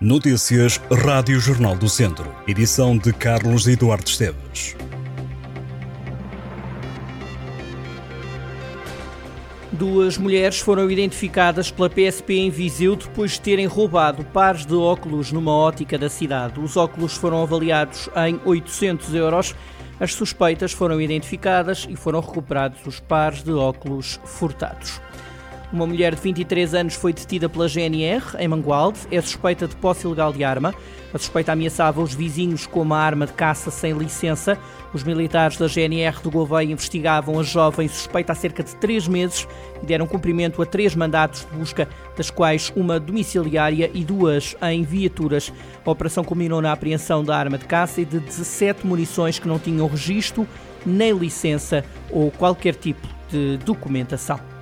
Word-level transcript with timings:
Notícias 0.00 0.80
Rádio 0.92 1.40
Jornal 1.40 1.74
do 1.74 1.88
Centro. 1.88 2.32
Edição 2.46 2.96
de 2.96 3.12
Carlos 3.12 3.66
Eduardo 3.66 4.08
Esteves. 4.08 4.76
Duas 9.72 10.16
mulheres 10.16 10.60
foram 10.60 10.88
identificadas 10.88 11.72
pela 11.72 11.90
PSP 11.90 12.34
em 12.34 12.48
Viseu 12.48 12.94
depois 12.94 13.32
de 13.32 13.40
terem 13.40 13.66
roubado 13.66 14.24
pares 14.26 14.64
de 14.64 14.74
óculos 14.76 15.32
numa 15.32 15.52
ótica 15.52 15.98
da 15.98 16.08
cidade. 16.08 16.60
Os 16.60 16.76
óculos 16.76 17.16
foram 17.16 17.42
avaliados 17.42 18.08
em 18.24 18.40
800 18.44 19.12
euros. 19.16 19.56
As 19.98 20.14
suspeitas 20.14 20.70
foram 20.70 21.00
identificadas 21.00 21.88
e 21.90 21.96
foram 21.96 22.20
recuperados 22.20 22.86
os 22.86 23.00
pares 23.00 23.42
de 23.42 23.50
óculos 23.50 24.20
furtados. 24.24 25.00
Uma 25.70 25.86
mulher 25.86 26.14
de 26.14 26.20
23 26.22 26.74
anos 26.74 26.94
foi 26.94 27.12
detida 27.12 27.46
pela 27.46 27.68
GNR 27.68 28.24
em 28.38 28.48
Mangualde. 28.48 29.00
É 29.10 29.20
suspeita 29.20 29.68
de 29.68 29.76
posse 29.76 30.06
ilegal 30.06 30.32
de 30.32 30.42
arma. 30.42 30.74
A 31.12 31.18
suspeita 31.18 31.52
ameaçava 31.52 32.00
os 32.00 32.14
vizinhos 32.14 32.66
com 32.66 32.80
uma 32.80 32.96
arma 32.96 33.26
de 33.26 33.34
caça 33.34 33.70
sem 33.70 33.92
licença. 33.92 34.58
Os 34.94 35.04
militares 35.04 35.58
da 35.58 35.66
GNR 35.66 36.22
de 36.22 36.30
Gouveia 36.30 36.72
investigavam 36.72 37.38
a 37.38 37.42
jovem 37.42 37.86
suspeita 37.86 38.32
há 38.32 38.34
cerca 38.34 38.62
de 38.62 38.74
três 38.76 39.06
meses 39.06 39.46
e 39.82 39.84
deram 39.84 40.06
cumprimento 40.06 40.62
a 40.62 40.66
três 40.66 40.94
mandatos 40.94 41.40
de 41.40 41.58
busca, 41.58 41.86
das 42.16 42.30
quais 42.30 42.72
uma 42.74 42.98
domiciliária 42.98 43.90
e 43.92 44.02
duas 44.04 44.56
em 44.62 44.82
viaturas. 44.84 45.52
A 45.84 45.90
operação 45.90 46.24
culminou 46.24 46.62
na 46.62 46.72
apreensão 46.72 47.22
da 47.22 47.36
arma 47.36 47.58
de 47.58 47.66
caça 47.66 48.00
e 48.00 48.06
de 48.06 48.20
17 48.20 48.86
munições 48.86 49.38
que 49.38 49.46
não 49.46 49.58
tinham 49.58 49.86
registro, 49.86 50.48
nem 50.86 51.12
licença 51.12 51.84
ou 52.10 52.30
qualquer 52.30 52.74
tipo 52.74 53.06
de 53.30 53.58
documentação. 53.58 54.57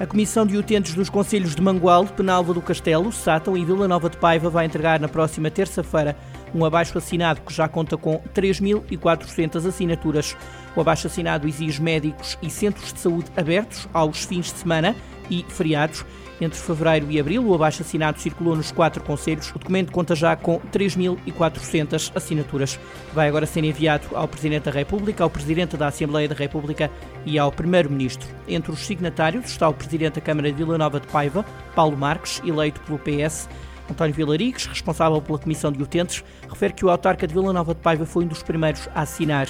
A 0.00 0.06
Comissão 0.06 0.46
de 0.46 0.56
Utentes 0.56 0.94
dos 0.94 1.10
Conselhos 1.10 1.56
de 1.56 1.60
Mangualde, 1.60 2.12
Penalva 2.12 2.54
do 2.54 2.62
Castelo, 2.62 3.10
Sátão 3.10 3.56
e 3.56 3.64
Vila 3.64 3.88
Nova 3.88 4.08
de 4.08 4.16
Paiva 4.16 4.48
vai 4.48 4.64
entregar 4.64 5.00
na 5.00 5.08
próxima 5.08 5.50
terça-feira 5.50 6.16
um 6.54 6.64
abaixo-assinado 6.64 7.40
que 7.40 7.52
já 7.52 7.66
conta 7.66 7.96
com 7.96 8.22
3.400 8.32 9.66
assinaturas. 9.66 10.36
O 10.76 10.80
abaixo-assinado 10.80 11.48
exige 11.48 11.82
médicos 11.82 12.38
e 12.40 12.48
centros 12.48 12.92
de 12.92 13.00
saúde 13.00 13.28
abertos 13.36 13.88
aos 13.92 14.24
fins 14.24 14.52
de 14.52 14.60
semana 14.60 14.94
e 15.28 15.44
feriados 15.48 16.04
entre 16.40 16.58
fevereiro 16.58 17.10
e 17.10 17.18
abril, 17.18 17.46
o 17.46 17.54
abaixo-assinado 17.54 18.20
circulou 18.20 18.56
nos 18.56 18.70
quatro 18.70 19.02
conselhos. 19.02 19.50
O 19.50 19.58
documento 19.58 19.92
conta 19.92 20.14
já 20.14 20.36
com 20.36 20.60
3.400 20.72 22.12
assinaturas. 22.14 22.78
Vai 23.12 23.28
agora 23.28 23.46
ser 23.46 23.64
enviado 23.64 24.06
ao 24.14 24.28
Presidente 24.28 24.64
da 24.64 24.70
República, 24.70 25.24
ao 25.24 25.30
Presidente 25.30 25.76
da 25.76 25.88
Assembleia 25.88 26.28
da 26.28 26.34
República 26.34 26.90
e 27.26 27.38
ao 27.38 27.50
Primeiro-Ministro. 27.50 28.28
Entre 28.46 28.70
os 28.70 28.80
signatários 28.80 29.46
está 29.46 29.68
o 29.68 29.74
Presidente 29.74 30.14
da 30.14 30.20
Câmara 30.20 30.50
de 30.50 30.56
Vila 30.56 30.78
Nova 30.78 31.00
de 31.00 31.06
Paiva, 31.08 31.44
Paulo 31.74 31.96
Marques, 31.96 32.40
eleito 32.44 32.80
pelo 32.82 32.98
PS. 32.98 33.48
António 33.90 34.14
Vilarigues, 34.14 34.66
responsável 34.66 35.20
pela 35.22 35.38
Comissão 35.38 35.72
de 35.72 35.82
Utentes, 35.82 36.22
refere 36.48 36.74
que 36.74 36.84
o 36.84 36.90
autarca 36.90 37.26
de 37.26 37.32
Vila 37.32 37.52
Nova 37.52 37.74
de 37.74 37.80
Paiva 37.80 38.04
foi 38.04 38.24
um 38.24 38.28
dos 38.28 38.42
primeiros 38.42 38.88
a 38.94 39.02
assinar. 39.02 39.48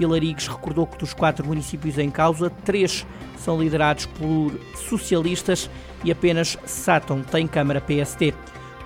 Vilarigues 0.00 0.48
recordou 0.48 0.86
que 0.86 0.96
dos 0.96 1.12
quatro 1.12 1.46
municípios 1.46 1.98
em 1.98 2.10
causa, 2.10 2.48
três 2.64 3.06
são 3.36 3.60
liderados 3.60 4.06
por 4.06 4.50
socialistas 4.74 5.68
e 6.02 6.10
apenas 6.10 6.56
Sátão 6.64 7.22
tem 7.22 7.46
Câmara 7.46 7.82
PST. 7.82 8.32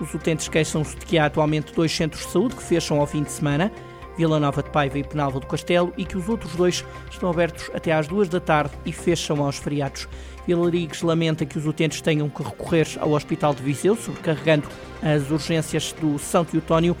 Os 0.01 0.13
utentes 0.13 0.49
queixam-se 0.49 0.93
de 0.97 1.05
que 1.05 1.17
há 1.17 1.27
atualmente 1.27 1.73
dois 1.73 1.95
centros 1.95 2.25
de 2.25 2.33
saúde 2.33 2.57
que 2.57 2.63
fecham 2.63 2.99
ao 2.99 3.07
fim 3.07 3.23
de 3.23 3.31
semana, 3.31 3.71
Vila 4.17 4.41
Nova 4.41 4.61
de 4.61 4.69
Paiva 4.69 4.99
e 4.99 5.05
Penalva 5.05 5.39
do 5.39 5.47
Castelo, 5.47 5.93
e 5.95 6.03
que 6.03 6.17
os 6.17 6.27
outros 6.27 6.53
dois 6.53 6.83
estão 7.09 7.29
abertos 7.29 7.71
até 7.73 7.93
às 7.93 8.09
duas 8.09 8.27
da 8.27 8.41
tarde 8.41 8.73
e 8.85 8.91
fecham 8.91 9.41
aos 9.41 9.55
feriados. 9.55 10.09
Vilarigues 10.45 11.01
lamenta 11.01 11.45
que 11.45 11.57
os 11.57 11.65
utentes 11.65 12.01
tenham 12.01 12.27
que 12.27 12.43
recorrer 12.43 12.89
ao 12.99 13.11
Hospital 13.11 13.53
de 13.53 13.63
Viseu, 13.63 13.95
sobrecarregando 13.95 14.67
as 15.01 15.31
urgências 15.31 15.93
do 15.93 16.19
Santo 16.19 16.57
Eutónio. 16.57 16.93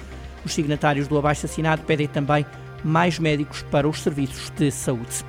Os 0.45 0.53
signatários 0.53 1.05
do 1.05 1.17
abaixo-assinado 1.17 1.81
pedem 1.83 2.07
também 2.07 2.45
mais 2.85 3.17
médicos 3.17 3.63
para 3.63 3.89
os 3.89 4.01
serviços 4.01 4.51
de 4.51 4.69
saúde. 4.69 5.25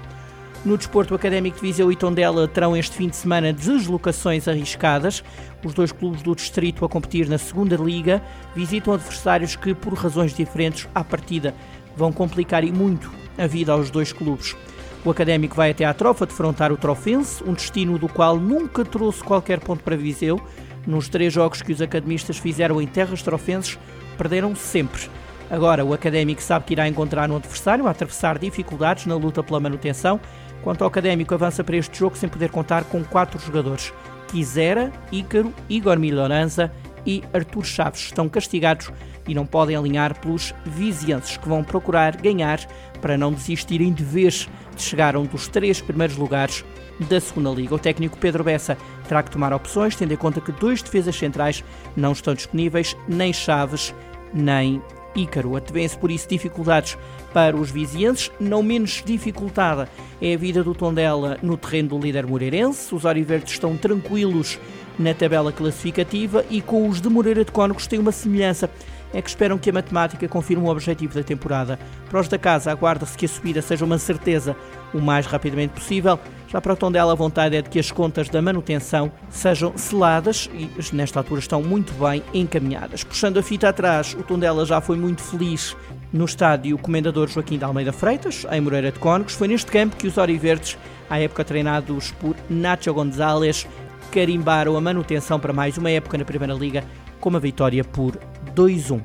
No 0.65 0.77
desporto 0.77 1.15
académico 1.15 1.57
de 1.57 1.63
Viseu 1.63 1.91
e 1.91 1.97
Tondela 1.97 2.47
terão 2.47 2.77
este 2.77 2.97
fim 2.97 3.09
de 3.09 3.17
semana 3.17 3.53
deslocações 3.53 4.47
arriscadas. 4.47 5.23
Os 5.65 5.73
dois 5.73 5.93
clubes 5.93 6.23
do 6.23 6.35
distrito 6.35 6.85
a 6.85 6.89
competir 6.89 7.29
na 7.29 7.39
segunda 7.39 7.77
liga 7.77 8.23
visitam 8.55 8.93
adversários 8.93 9.57
que, 9.57 9.75
por 9.75 9.95
razões 9.95 10.35
diferentes, 10.35 10.89
à 10.95 11.03
partida 11.03 11.55
vão 11.97 12.13
complicar 12.13 12.65
e 12.65 12.73
muito 12.73 13.11
a 13.39 13.47
vida 13.47 13.73
aos 13.73 13.91
dois 13.91 14.13
clubes. 14.13 14.57
O 15.05 15.11
Académico 15.11 15.55
vai 15.55 15.71
até 15.71 15.85
à 15.85 15.95
Trofa 15.95 16.27
defrontar 16.27 16.73
o 16.73 16.77
Trofense, 16.77 17.43
um 17.45 17.53
destino 17.53 17.97
do 17.97 18.09
qual 18.09 18.37
nunca 18.37 18.85
trouxe 18.85 19.23
qualquer 19.23 19.61
ponto 19.61 19.85
para 19.85 19.97
Viseu. 19.97 20.41
Nos 20.85 21.09
três 21.09 21.33
jogos 21.33 21.63
que 21.63 21.73
os 21.73 21.81
academistas 21.81 22.39
fizeram 22.39 22.83
em 22.83 22.89
terras 22.89 23.23
trofenses, 23.23 23.79
perderam 24.19 24.57
sempre. 24.57 25.09
Agora, 25.51 25.85
o 25.85 25.95
Académico 25.95 26.43
sabe 26.43 26.65
que 26.65 26.75
irá 26.75 26.89
encontrar 26.89 27.31
um 27.31 27.37
adversário 27.37 27.87
a 27.87 27.91
atravessar 27.91 28.39
dificuldades 28.39 29.07
na 29.07 29.15
luta 29.15 29.43
pela 29.43 29.61
manutenção. 29.61 30.21
Quanto 30.63 30.83
ao 30.83 30.89
Académico, 30.89 31.35
avança 31.35 31.63
para 31.63 31.77
este 31.77 31.97
jogo 31.99 32.17
sem 32.17 32.29
poder 32.29 32.51
contar 32.51 32.85
com 32.85 33.05
quatro 33.05 33.39
jogadores. 33.39 33.93
Quisera, 34.29 34.93
Ícaro, 35.13 35.55
Igor 35.69 35.99
Milhoranza 35.99 36.73
e 37.07 37.23
Artur 37.33 37.65
Chaves 37.65 38.01
estão 38.01 38.29
castigados 38.29 38.91
e 39.29 39.35
não 39.35 39.47
podem 39.47 39.77
alinhar 39.77 40.19
pelos 40.19 40.53
vizienses, 40.65 41.37
que 41.37 41.49
vão 41.49 41.63
procurar 41.63 42.17
ganhar 42.17 42.59
para 43.01 43.17
não 43.17 43.33
desistirem 43.33 43.93
de 43.93 44.03
vez 44.03 44.49
de 44.75 44.83
chegar 44.83 45.15
a 45.15 45.21
um 45.21 45.25
dos 45.25 45.47
três 45.47 45.81
primeiros 45.81 46.17
lugares 46.17 46.65
da 47.09 47.21
segunda 47.21 47.51
Liga. 47.51 47.75
O 47.75 47.79
técnico 47.79 48.19
Pedro 48.19 48.43
Bessa 48.43 48.77
terá 49.07 49.23
que 49.23 49.31
tomar 49.31 49.53
opções, 49.53 49.95
tendo 49.95 50.13
em 50.13 50.17
conta 50.17 50.41
que 50.41 50.53
dois 50.53 50.83
defesas 50.83 51.15
centrais 51.15 51.63
não 51.97 52.13
estão 52.13 52.35
disponíveis, 52.35 52.97
nem 53.07 53.33
Chaves, 53.33 53.95
nem 54.35 54.83
Ícaro. 55.17 55.57
Antevêem-se 55.57 55.97
por 55.97 56.11
isso 56.11 56.29
dificuldades 56.29 56.97
para 57.33 57.57
os 57.57 57.71
vizienses. 57.71 58.31
Não 58.39 58.63
menos 58.63 59.03
dificultada 59.05 59.89
é 60.21 60.35
a 60.35 60.39
vida 60.39 60.63
do 60.63 60.75
Tondela 60.75 61.39
no 61.43 61.57
terreno 61.57 61.91
do 61.91 61.99
líder 61.99 62.27
moreirense. 62.27 62.95
Os 62.95 63.05
Oriverdes 63.05 63.53
estão 63.53 63.77
tranquilos 63.77 64.59
na 64.99 65.15
tabela 65.15 65.53
classificativa 65.53 66.45
e 66.49 66.61
com 66.61 66.89
os 66.89 67.01
de 67.01 67.09
Moreira 67.09 67.45
de 67.45 67.53
Cónegos 67.53 67.87
têm 67.87 67.99
uma 67.99 68.13
semelhança 68.13 68.71
é 69.13 69.23
que 69.23 69.29
esperam 69.29 69.57
que 69.57 69.71
a 69.71 69.73
matemática 69.73 70.29
confirme 70.29 70.65
o 70.65 70.71
objetivo 70.71 71.15
da 71.15 71.23
temporada. 71.23 71.79
Para 72.11 72.21
os 72.21 72.29
da 72.29 72.39
casa, 72.39 72.71
aguarda-se 72.71 73.17
que 73.17 73.25
a 73.25 73.29
subida 73.29 73.63
seja 73.63 73.85
uma 73.85 73.99
certeza 73.99 74.57
o 74.93 75.01
mais 75.01 75.27
rapidamente 75.27 75.73
possível. 75.73 76.19
Já 76.57 76.61
para 76.63 76.73
o 76.73 76.77
Tondela, 76.77 77.13
a 77.13 77.15
vontade 77.15 77.55
é 77.55 77.61
de 77.61 77.69
que 77.69 77.79
as 77.79 77.93
contas 77.93 78.31
da 78.31 78.41
manutenção 78.41 79.13
sejam 79.29 79.77
seladas 79.77 80.49
e, 80.55 80.71
nesta 80.97 81.21
altura, 81.21 81.39
estão 81.39 81.63
muito 81.63 81.93
bem 82.03 82.23
encaminhadas. 82.33 83.05
Puxando 83.05 83.37
a 83.37 83.43
fita 83.43 83.69
atrás, 83.69 84.17
o 84.19 84.23
Tondela 84.23 84.65
já 84.65 84.81
foi 84.81 84.97
muito 84.97 85.21
feliz 85.21 85.77
no 86.11 86.25
estádio 86.25 86.79
Comendador 86.79 87.29
Joaquim 87.29 87.59
de 87.59 87.65
Almeida 87.65 87.93
Freitas, 87.93 88.47
em 88.51 88.59
Moreira 88.63 88.91
de 88.91 88.99
Cónegos. 88.99 89.35
Foi 89.35 89.49
neste 89.49 89.71
campo 89.71 89.97
que 89.97 90.07
os 90.07 90.17
Oriverdes, 90.17 90.79
à 91.11 91.21
época 91.21 91.45
treinados 91.45 92.13
por 92.13 92.35
Nacho 92.49 92.95
Gonzalez, 92.95 93.67
carimbaram 94.11 94.79
a 94.79 94.81
manutenção 94.81 95.39
para 95.39 95.53
mais 95.53 95.77
uma 95.77 95.91
época 95.91 96.17
na 96.17 96.25
Primeira 96.25 96.55
Liga 96.55 96.83
com 97.21 97.29
uma 97.29 97.39
vitória 97.39 97.85
por 97.85 98.19
2-1. 98.55 99.03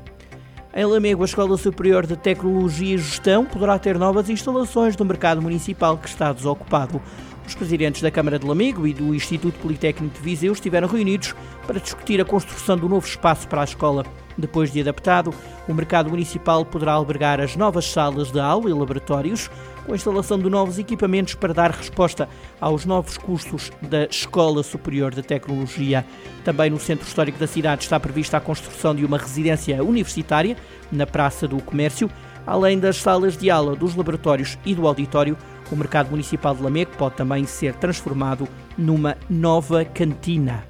Em 0.74 0.86
Lamego, 0.86 1.20
a 1.20 1.26
Escola 1.26 1.58
Superior 1.58 2.06
de 2.06 2.16
Tecnologia 2.16 2.94
e 2.94 2.98
Gestão 2.98 3.44
poderá 3.44 3.78
ter 3.78 3.98
novas 3.98 4.30
instalações 4.30 4.96
do 4.96 5.04
mercado 5.04 5.42
municipal 5.42 5.98
que 5.98 6.08
está 6.08 6.32
desocupado. 6.32 6.98
Os 7.46 7.54
presidentes 7.54 8.00
da 8.00 8.10
Câmara 8.10 8.38
de 8.38 8.46
Lamego 8.46 8.86
e 8.86 8.94
do 8.94 9.14
Instituto 9.14 9.58
Politécnico 9.58 10.16
de 10.16 10.22
Viseu 10.22 10.52
estiveram 10.52 10.88
reunidos 10.88 11.34
para 11.66 11.80
discutir 11.80 12.20
a 12.20 12.24
construção 12.24 12.76
do 12.76 12.88
novo 12.88 13.06
espaço 13.06 13.48
para 13.48 13.60
a 13.60 13.64
escola. 13.64 14.04
Depois 14.38 14.72
de 14.72 14.80
adaptado, 14.80 15.34
o 15.68 15.74
mercado 15.74 16.08
municipal 16.08 16.64
poderá 16.64 16.92
albergar 16.92 17.40
as 17.40 17.56
novas 17.56 17.84
salas 17.84 18.30
de 18.30 18.40
aula 18.40 18.70
e 18.70 18.72
laboratórios, 18.72 19.50
com 19.84 19.92
a 19.92 19.96
instalação 19.96 20.38
de 20.38 20.48
novos 20.48 20.78
equipamentos 20.78 21.34
para 21.34 21.52
dar 21.52 21.70
resposta 21.70 22.28
aos 22.60 22.84
novos 22.86 23.18
cursos 23.18 23.70
da 23.82 24.04
Escola 24.04 24.62
Superior 24.62 25.14
de 25.14 25.22
Tecnologia. 25.22 26.06
Também 26.44 26.70
no 26.70 26.78
Centro 26.78 27.06
Histórico 27.06 27.38
da 27.38 27.46
cidade 27.46 27.82
está 27.82 27.98
prevista 27.98 28.36
a 28.36 28.40
construção 28.40 28.94
de 28.94 29.04
uma 29.04 29.18
residência 29.18 29.82
universitária 29.82 30.56
na 30.90 31.06
Praça 31.06 31.46
do 31.48 31.60
Comércio, 31.60 32.08
além 32.46 32.78
das 32.78 32.96
salas 32.96 33.36
de 33.36 33.50
aula, 33.50 33.76
dos 33.76 33.94
laboratórios 33.94 34.56
e 34.64 34.74
do 34.74 34.86
auditório. 34.86 35.36
O 35.72 35.76
mercado 35.76 36.10
municipal 36.10 36.54
de 36.54 36.62
Lamego 36.62 36.90
pode 36.98 37.16
também 37.16 37.46
ser 37.46 37.74
transformado 37.76 38.46
numa 38.76 39.16
nova 39.30 39.86
cantina. 39.86 40.64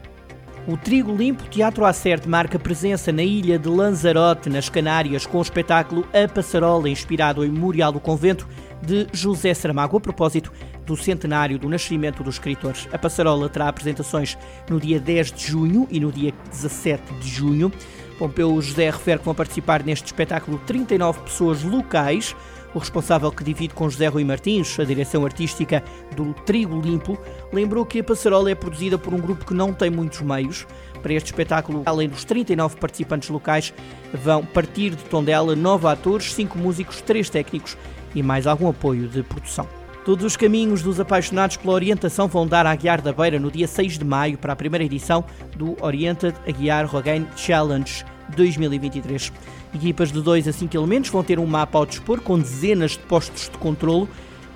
O 0.64 0.76
Trigo 0.76 1.12
Limpo 1.12 1.43
Teatro 1.49 1.84
Acerte 1.84 2.28
marca 2.28 2.56
presença 2.56 3.10
na 3.10 3.25
ilha 3.25 3.58
de 3.58 3.69
Lanzarote, 3.69 4.49
nas 4.49 4.69
Canárias, 4.69 5.26
com 5.26 5.38
o 5.38 5.43
espetáculo 5.43 6.06
A 6.14 6.32
Passarola, 6.32 6.88
inspirado 6.88 7.44
em 7.44 7.50
Memorial 7.50 7.90
do 7.90 7.99
Convento 7.99 8.49
de 8.81 9.08
José 9.12 9.52
Saramago, 9.54 9.96
a 9.96 10.00
propósito 10.00 10.52
do 10.87 10.96
centenário 10.96 11.58
do 11.58 11.69
nascimento 11.69 12.22
dos 12.22 12.37
escritores. 12.37 12.88
A 12.93 12.98
Passarola 12.98 13.48
terá 13.48 13.66
apresentações 13.66 14.38
no 14.70 14.78
dia 14.78 15.00
10 15.00 15.32
de 15.32 15.46
junho 15.48 15.88
e 15.90 15.98
no 15.98 16.12
dia 16.12 16.32
17 16.48 17.12
de 17.14 17.28
junho. 17.28 17.72
Pompeu 18.20 18.60
José 18.62 18.88
refere 18.88 19.19
que 19.19 19.25
vão 19.25 19.34
participar 19.34 19.82
neste 19.82 20.06
espetáculo 20.06 20.58
39 20.64 21.22
pessoas 21.22 21.64
locais. 21.64 22.37
O 22.74 22.78
responsável 22.78 23.30
que 23.30 23.44
divide 23.44 23.74
com 23.74 23.88
José 23.88 24.06
Rui 24.06 24.24
Martins, 24.24 24.78
a 24.80 24.84
direção 24.84 25.24
artística 25.24 25.82
do 26.16 26.32
Trigo 26.32 26.80
Limpo, 26.80 27.19
lembrou 27.52 27.84
que 27.84 28.00
a 28.00 28.04
passarola 28.04 28.50
é 28.50 28.54
produzida 28.54 28.96
por 28.96 29.12
um 29.12 29.20
grupo 29.20 29.44
que 29.44 29.52
não 29.52 29.74
tem 29.74 29.90
muitos 29.90 30.22
meios. 30.22 30.66
Para 31.02 31.12
este 31.12 31.26
espetáculo, 31.26 31.82
além 31.84 32.08
dos 32.08 32.24
39 32.24 32.76
participantes 32.76 33.28
locais, 33.28 33.74
vão 34.14 34.44
partir 34.44 34.90
de 34.90 35.04
Tondela 35.04 35.54
nove 35.54 35.86
atores, 35.86 36.32
cinco 36.32 36.56
músicos, 36.56 37.02
três 37.02 37.28
técnicos 37.28 37.76
e 38.14 38.22
mais 38.22 38.46
algum 38.46 38.69
apoio 38.69 39.06
de 39.06 39.22
produção. 39.22 39.69
Todos 40.04 40.24
os 40.24 40.36
caminhos 40.36 40.82
dos 40.82 40.98
apaixonados 40.98 41.56
pela 41.56 41.74
orientação 41.74 42.26
vão 42.26 42.46
dar 42.46 42.66
a 42.66 42.72
Aguiar 42.72 43.00
da 43.00 43.12
Beira 43.12 43.38
no 43.38 43.50
dia 43.50 43.69
6 43.69 43.98
de 43.98 44.04
maio 44.04 44.36
para 44.36 44.52
a 44.52 44.56
primeira 44.56 44.84
edição 44.84 45.24
do 45.56 45.76
Oriented 45.80 46.34
Aguiar 46.46 46.86
Rogaine 46.86 47.28
Challenge 47.36 48.04
2023. 48.37 49.32
Equipas 49.75 50.12
de 50.12 50.20
2 50.20 50.49
a 50.49 50.52
5 50.52 50.76
elementos 50.76 51.11
vão 51.11 51.23
ter 51.23 51.38
um 51.38 51.46
mapa 51.46 51.79
ao 51.79 51.87
dispor 51.87 52.20
com 52.20 52.38
dezenas 52.38 52.93
de 52.93 53.00
postos 53.00 53.49
de 53.49 53.58
controlo. 53.58 54.08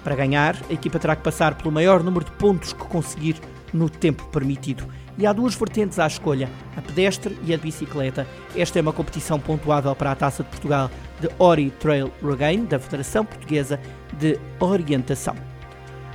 Para 0.02 0.14
ganhar, 0.14 0.56
a 0.68 0.72
equipa 0.72 0.98
terá 0.98 1.16
que 1.16 1.22
passar 1.22 1.54
pelo 1.54 1.72
maior 1.72 2.02
número 2.02 2.24
de 2.24 2.30
pontos 2.32 2.72
que 2.72 2.84
conseguir 2.84 3.36
no 3.72 3.88
tempo 3.88 4.24
permitido. 4.28 4.86
E 5.18 5.26
há 5.26 5.32
duas 5.32 5.54
vertentes 5.54 5.98
à 5.98 6.06
escolha, 6.06 6.50
a 6.76 6.82
pedestre 6.82 7.38
e 7.44 7.54
a 7.54 7.56
de 7.56 7.62
bicicleta. 7.62 8.26
Esta 8.54 8.78
é 8.78 8.82
uma 8.82 8.92
competição 8.92 9.40
pontuável 9.40 9.94
para 9.94 10.12
a 10.12 10.14
Taça 10.14 10.42
de 10.42 10.50
Portugal 10.50 10.90
de 11.20 11.28
Ori 11.38 11.70
Trail 11.70 12.12
Regain, 12.22 12.66
da 12.66 12.78
Federação 12.78 13.24
Portuguesa 13.24 13.80
de 14.18 14.38
Orientação. 14.60 15.34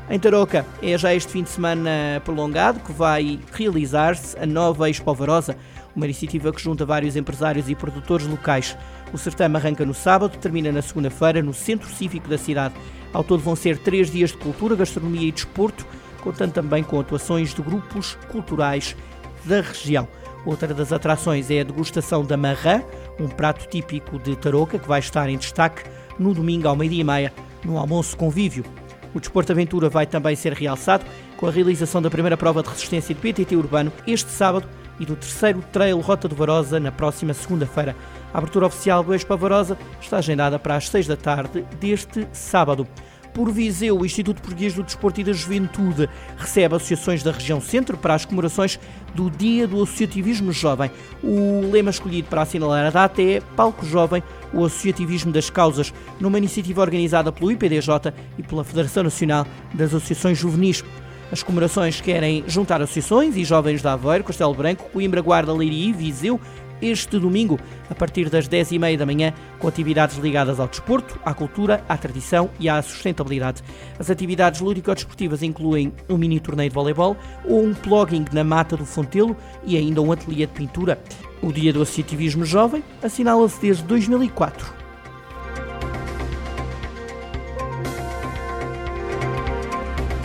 Em 0.10 0.20
Tarouca 0.20 0.66
é 0.84 0.98
já 0.98 1.14
este 1.16 1.32
fim 1.32 1.42
de 1.42 1.50
semana 1.50 2.22
prolongado 2.26 2.80
que 2.82 2.92
vai 2.92 3.40
realizar-se 3.54 4.38
a 4.38 4.46
nova 4.46 4.90
Expo 4.90 5.14
Varosa, 5.14 5.56
uma 5.96 6.06
iniciativa 6.06 6.52
que 6.52 6.62
junta 6.62 6.86
vários 6.86 7.16
empresários 7.16 7.70
e 7.70 7.76
produtores 7.76 8.26
locais. 8.26 8.78
O 9.14 9.18
certame 9.18 9.58
arranca 9.58 9.86
no 9.86 9.94
sábado, 9.94 10.38
termina 10.38 10.72
na 10.72 10.82
segunda-feira 10.82 11.42
no 11.42 11.54
Centro 11.54 11.90
Cívico 11.90 12.30
da 12.30 12.38
cidade. 12.38 12.76
Ao 13.14 13.24
todo 13.24 13.42
vão 13.42 13.56
ser 13.56 13.78
três 13.78 14.10
dias 14.10 14.32
de 14.32 14.38
cultura, 14.38 14.76
gastronomia 14.76 15.28
e 15.28 15.32
desporto, 15.32 15.86
contando 16.22 16.54
também 16.54 16.84
com 16.84 17.00
atuações 17.00 17.54
de 17.54 17.62
grupos 17.62 18.18
culturais 18.30 18.96
da 19.46 19.62
região. 19.62 20.08
Outra 20.46 20.74
das 20.74 20.92
atrações 20.92 21.52
é 21.52 21.62
a 21.62 21.64
degustação 21.64 22.24
da 22.24 22.38
marrã, 22.38 22.82
um 23.20 23.28
prato 23.28 23.68
típico 23.68 24.18
de 24.18 24.36
Tarouca 24.36 24.80
que 24.80 24.88
vai 24.88 25.00
estar 25.00 25.30
em 25.30 25.38
destaque 25.38 25.84
no 26.18 26.34
domingo 26.34 26.68
ao 26.68 26.76
meio-dia 26.76 27.02
e 27.02 27.04
meia, 27.04 27.34
no 27.64 27.78
almoço 27.78 28.18
convívio. 28.18 28.64
O 29.14 29.20
Desporto 29.20 29.52
Aventura 29.52 29.90
vai 29.90 30.06
também 30.06 30.36
ser 30.36 30.54
realçado 30.54 31.06
com 31.38 31.48
a 31.48 31.52
realização 31.52 32.02
da 32.02 32.10
primeira 32.10 32.38
prova 32.38 32.64
de 32.64 32.70
resistência 32.70 33.14
de 33.14 33.22
PTT 33.22 33.56
urbano 33.56 33.92
este 34.08 34.30
sábado 34.30 34.68
e 35.00 35.06
do 35.06 35.16
terceiro 35.16 35.64
Trail 35.72 36.00
Rota 36.00 36.28
do 36.28 36.36
Varosa 36.36 36.80
na 36.80 36.92
próxima 36.92 37.34
segunda-feira. 37.34 37.96
A 38.34 38.38
abertura 38.38 38.68
oficial 38.68 39.04
do 39.04 39.14
Expo 39.14 39.36
Varosa 39.38 39.78
está 40.00 40.18
agendada 40.18 40.58
para 40.58 40.76
as 40.76 40.90
seis 40.90 41.08
da 41.08 41.18
tarde 41.18 41.66
deste 41.80 42.28
sábado. 42.32 42.88
Por 43.34 43.50
Viseu, 43.50 43.98
o 43.98 44.06
Instituto 44.06 44.42
Português 44.42 44.74
do 44.74 44.84
Desporto 44.84 45.22
e 45.22 45.24
da 45.24 45.32
Juventude 45.32 46.10
recebe 46.38 46.76
associações 46.76 47.24
da 47.24 47.32
região 47.32 47.62
centro 47.62 47.98
para 47.98 48.14
as 48.14 48.26
comemorações 48.26 48.78
do 49.16 49.30
Dia 49.30 49.66
do 49.66 49.82
Associativismo 49.82 50.52
Jovem. 50.52 50.92
O 51.24 51.72
lema 51.72 51.92
escolhido 51.92 52.28
para 52.28 52.42
assinalar 52.42 52.86
a 52.86 52.90
data 52.90 53.22
é 53.22 53.42
Palco 53.56 53.86
Jovem, 53.86 54.22
o 54.54 54.66
Associativismo 54.66 55.32
das 55.32 55.50
Causas, 55.50 55.94
numa 56.20 56.38
iniciativa 56.38 56.82
organizada 56.82 57.32
pelo 57.32 57.52
IPDJ 57.52 58.14
e 58.38 58.44
pela 58.44 58.66
Federação 58.66 59.04
Nacional 59.04 59.48
das 59.74 59.94
Associações 59.94 60.38
Juvenis. 60.38 60.84
As 61.32 61.42
comemorações 61.42 62.02
querem 62.02 62.44
juntar 62.46 62.82
associações 62.82 63.38
e 63.38 63.46
jovens 63.46 63.82
de 63.82 63.88
Aveiro, 63.88 64.26
Castelo 64.26 64.54
Branco, 64.54 64.90
Coimbra, 64.92 65.22
Guarda, 65.22 65.54
Leiria 65.54 65.90
e 65.90 65.94
Viseu 65.94 66.40
este 66.82 67.20
domingo, 67.20 67.60
a 67.90 67.96
partir 67.96 68.30
das 68.30 68.50
10h30 68.50 68.98
da 68.98 69.06
manhã, 69.06 69.34
com 69.60 69.68
atividades 69.68 70.18
ligadas 70.18 70.60
ao 70.60 70.68
desporto, 70.68 71.20
à 71.24 71.34
cultura, 71.34 71.84
à 71.88 71.96
tradição 71.96 72.50
e 72.60 72.68
à 72.68 72.82
sustentabilidade. 72.82 73.62
As 74.00 74.10
atividades 74.10 74.62
lúdico-desportivas 74.62 75.44
incluem 75.44 75.94
um 76.10 76.18
mini 76.18 76.40
torneio 76.40 76.70
de 76.70 76.76
voleibol 76.76 77.16
ou 77.46 77.64
um 77.64 77.74
plugging 77.74 78.26
na 78.34 78.44
mata 78.44 78.76
do 78.76 78.86
Fontelo 78.86 79.38
e 79.64 79.78
ainda 79.78 80.02
um 80.02 80.12
ateliê 80.12 80.48
de 80.48 80.54
pintura. 80.54 81.00
O 81.42 81.52
Dia 81.52 81.72
do 81.72 81.82
Associativismo 81.82 82.46
Jovem 82.46 82.84
assinala-se 83.04 83.62
desde 83.62 83.84
2004. 83.84 84.81